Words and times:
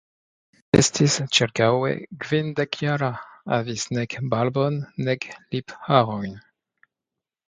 Li 0.75 0.77
estis 0.83 1.15
ĉirkaŭe 1.39 1.91
kvindekjara, 2.23 3.09
havis 3.53 3.83
nek 3.97 4.15
barbon 4.31 4.79
nek 5.09 5.29
lipharojn. 5.53 6.35